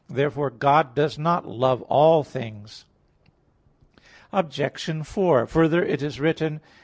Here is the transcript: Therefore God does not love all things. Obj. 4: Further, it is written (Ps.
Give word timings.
Therefore 0.09 0.49
God 0.49 0.95
does 0.95 1.19
not 1.19 1.45
love 1.47 1.83
all 1.83 2.23
things. 2.23 2.85
Obj. 4.33 5.03
4: 5.05 5.45
Further, 5.45 5.83
it 5.85 6.01
is 6.01 6.19
written 6.19 6.57
(Ps. 6.57 6.65